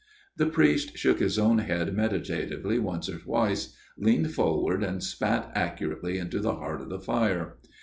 The 0.35 0.47
priest 0.47 0.97
shook 0.97 1.19
his 1.19 1.37
own 1.37 1.59
head 1.59 1.93
meditatively 1.95 2.79
once 2.79 3.07
or 3.07 3.19
twice, 3.19 3.75
leaned 3.99 4.33
forward 4.33 4.83
and 4.83 5.03
spat 5.03 5.51
accurately 5.53 6.17
into 6.17 6.39
the 6.39 6.55
heart 6.55 6.81
of 6.81 6.89
the 6.89 6.99
fire. 6.99 7.59